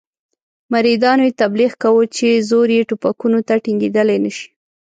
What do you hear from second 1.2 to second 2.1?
یې تبلیغ کاوه